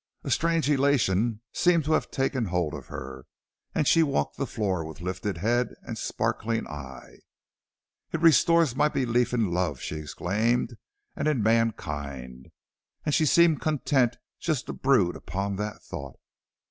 A 0.23 0.31
strange 0.31 0.67
elation 0.67 1.41
seemed 1.53 1.85
to 1.85 1.91
have 1.93 2.09
taken 2.09 2.45
hold 2.45 2.73
of 2.73 2.87
her, 2.87 3.25
and 3.75 3.87
she 3.87 4.01
walked 4.01 4.35
the 4.35 4.47
floor 4.47 4.83
with 4.83 4.99
lifted 4.99 5.37
head 5.37 5.75
and 5.83 5.95
sparkling 5.95 6.65
eye. 6.67 7.17
"It 8.11 8.19
restores 8.19 8.75
my 8.75 8.87
belief 8.87 9.31
in 9.31 9.51
love," 9.51 9.79
she 9.79 9.97
exclaimed, 9.97 10.73
"and 11.15 11.27
in 11.27 11.43
mankind." 11.43 12.47
And 13.05 13.13
she 13.13 13.27
seemed 13.27 13.61
content 13.61 14.17
just 14.39 14.65
to 14.65 14.73
brood 14.73 15.15
upon 15.15 15.57
that 15.57 15.83
thought. 15.83 16.15